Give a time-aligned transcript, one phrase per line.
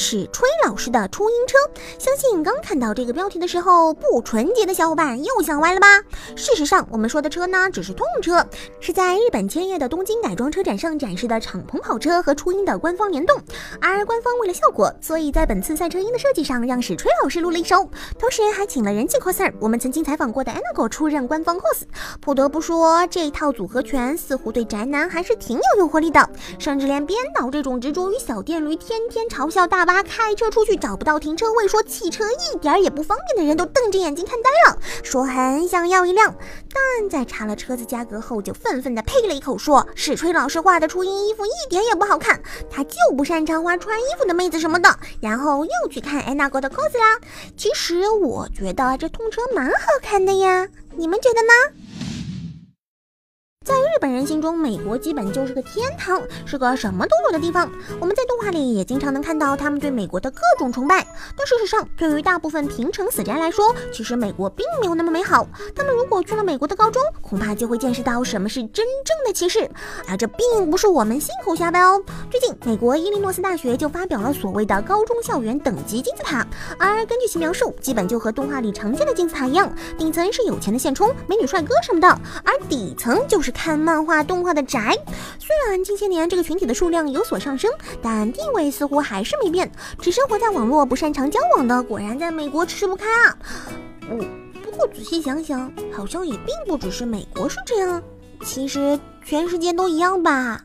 [0.00, 1.58] 史吹老师的初音车。
[1.98, 6.00] 相信刚看到这个标题的时候，不纯洁的小伙伴又想歪了吧？
[6.36, 8.46] 事实上，我们说的车呢，只是通用车，
[8.78, 13.36] 是在日本千叶的东京改装车展上展示的敞篷跑车和初音的官方联动。
[13.80, 17.84] 而官方为了效果，所以在本次赛车音的设计上，让史吹老师录了一手，
[18.16, 21.82] 同时还请了人气 coser，我们曾经采访过的 Anago 出任官方 cos。
[22.20, 36.34] 不得不说，这套组合拳似乎对宅男还是挺有诱惑力的，甚至连编导这种执着于小电驴、天天嘲笑大巴开车出去找不到停车位、说汽车一点也不方便的人都瞪着眼睛看呆了，说很想要一辆，
[36.74, 42.38] 但在查了车子价格后，就愤愤地呸了一口，说是吹老师画的初音衣服一点也不好看，
[42.70, 47.18] 他就不擅长画穿衣服的妹子什么的，然后又去看安娜哥的 cos 啦。
[47.56, 51.78] 其实我觉得这通车蛮好看的呀，你们觉得呢？
[53.68, 57.70] 在日本人心中，美国基本就是个天堂，是个什么都有的地方。
[58.00, 61.06] 我们在动画里也经常能看到他们对美国的各种崇拜。
[61.36, 65.46] 但事实上，对于大部分平成死宅来说，其实美国并没有那么美好。
[65.76, 69.70] 他们如果去了美国的高中，恐怕就会见识到什么是真正的歧视。
[70.08, 72.02] 而这并不是我们信口瞎掰哦。
[72.30, 76.46] 最近，美国伊利诺斯大学就发表了所谓的高中校园等级金字塔，
[76.78, 82.08] 而根据其描述，基本就和动画里常见的金字塔一样，顶层是有钱的现充、美女帅哥什么的，
[82.42, 83.52] 而底层就是。
[83.58, 84.96] 看漫画、动画的宅，
[85.40, 87.68] 虽然近些年这个群体的数量有所上升，
[88.00, 89.68] 但地位似乎还是没变。
[90.00, 93.36] 只生活在网络、不擅长交往的，果然在美国吃不开啊！
[94.08, 94.18] 不，
[94.62, 98.00] 不过仔细想想，好像也并不只是美国是这样，
[98.44, 100.64] 其实全世界都一样吧。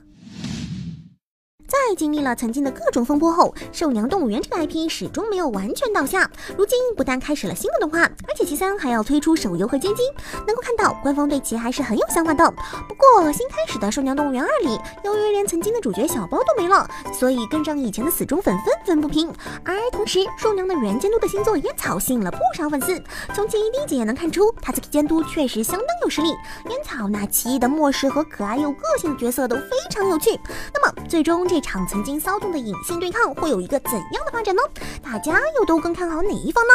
[1.73, 6.29] 在经历了曾经的各种风波后，《兽娘动物园》这个 IP 始终没有完全倒下。
[6.55, 10.03] 如今不但开始了新的动画，而且其三还要推出手游和街机，
[10.45, 12.47] 能够看到官方对其还是很有想法的。
[12.87, 19.33] 不过新开始的《兽娘动物园二》里，由于连曾经的主角小包都没了，所以更让以前的死忠粉愤愤不平。
[19.65, 23.01] 而同时，兽娘的原监督的新作烟草吸引了不少粉丝。
[23.33, 26.29] 从其第一集也能看出，他这个监督确实相当有实力。
[26.69, 30.39] 烟草那奇异的末世和可爱又个性的角色都非常有趣。
[30.71, 31.62] 那么最终这。
[31.63, 34.61] 场曾经骚动的隐性对抗会有一个怎样的发展呢？
[35.01, 36.73] 大家又都更看好哪一方呢？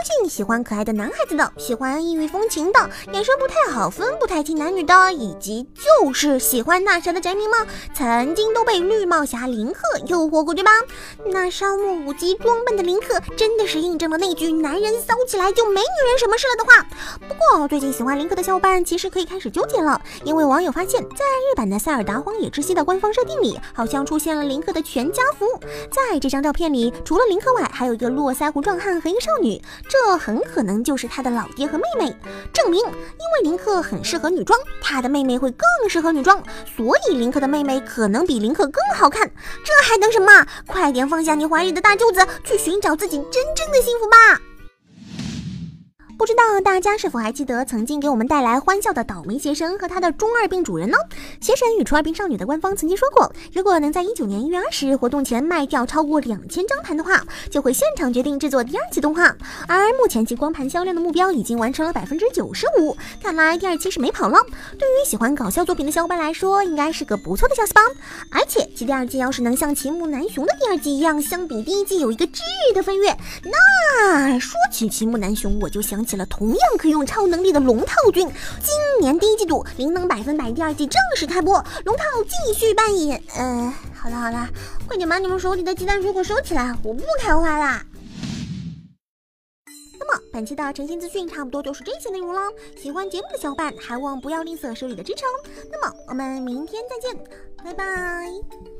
[0.00, 10.70] 相信喜欢可爱的男孩子的，喜欢异域风情的，眼神不太好分不太清男女的，以及就是喜欢那啥的宅民们，曾经都被绿帽侠林克诱惑过，对吧？
[11.26, 16.82] 那烧木五级装扮的林克，真的是印证了那句“男人骚起来就没女人什么事了”的话。
[17.28, 25.46] 不过最近喜欢林克的小伙伴其实可以开始纠结了，因为网友发现，在日版的《塞尔达荒野之息》的官方设定里，好像出现了林克的全家福。
[25.90, 29.60] 在这张照片里，除了林克外，还有一个络腮胡壮汉和一个少女。
[29.90, 32.16] 这很可能就是他的老爹和妹妹，
[32.52, 36.40] 证明因为林克很适合女装，他的妹妹会更适合女装，
[36.76, 39.28] 所以林克的妹妹可能比林克更好看。
[39.64, 40.46] 这还等什么？
[40.64, 44.40] 快点放下你怀里的大舅子，去寻找自己真正的幸福吧！
[46.30, 50.96] 知道大家是否还记得曾经给我们带来欢笑的倒霉邪神和他的中二病主人呢？
[51.40, 57.20] 邪神与初二病少女的官方曾经说过，如果能在一九年一月二十日活动前卖掉超过两千张盘的话，
[57.50, 59.34] 就会现场决定制作第二期动画。
[59.66, 64.38] 而目前其光盘销量的目标已经完成了百分之九十五，看来第二期是没跑了。
[64.78, 67.80] 对于喜欢搞笑作品的小伙伴来说，应该是个不错的消息吧。
[68.30, 72.40] 而且其第二季要是能像齐木南雄的第二季一样，相比第一季有一个质
[72.74, 73.14] 的飞跃，
[73.44, 76.16] 那说起齐木南雄，我就想起。
[76.16, 78.26] 了同样可以用超能力的龙套君，
[78.58, 83.22] 今年第一季度灵能百分百第二季正式开播，龙套继续扮演。
[83.36, 84.48] 嗯，好了好了，
[84.88, 87.82] 快点把你们手里的鸡蛋水果收起来，我不开花了。
[90.32, 92.40] 本期的诚信资讯差不多就是这些内容了，
[92.76, 95.50] 喜欢节目的小伙伴还望不要吝啬手里的支持哦。
[95.70, 97.24] 那么我们明天再见，
[97.64, 98.79] 拜拜。